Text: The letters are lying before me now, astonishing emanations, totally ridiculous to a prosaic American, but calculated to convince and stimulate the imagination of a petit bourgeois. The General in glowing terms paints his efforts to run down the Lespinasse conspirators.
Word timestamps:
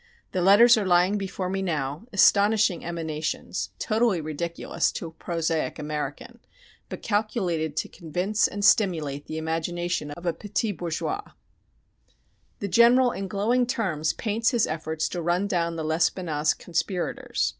The 0.31 0.41
letters 0.41 0.77
are 0.79 0.83
lying 0.83 1.19
before 1.19 1.47
me 1.47 1.61
now, 1.61 2.07
astonishing 2.11 2.83
emanations, 2.83 3.69
totally 3.77 4.19
ridiculous 4.19 4.91
to 4.93 5.05
a 5.05 5.11
prosaic 5.11 5.77
American, 5.77 6.39
but 6.89 7.03
calculated 7.03 7.77
to 7.77 7.87
convince 7.87 8.47
and 8.47 8.65
stimulate 8.65 9.27
the 9.27 9.37
imagination 9.37 10.09
of 10.09 10.25
a 10.25 10.33
petit 10.33 10.71
bourgeois. 10.71 11.21
The 12.61 12.67
General 12.67 13.11
in 13.11 13.27
glowing 13.27 13.67
terms 13.67 14.13
paints 14.13 14.49
his 14.49 14.65
efforts 14.65 15.07
to 15.09 15.21
run 15.21 15.45
down 15.45 15.75
the 15.75 15.85
Lespinasse 15.85 16.55
conspirators. 16.55 17.49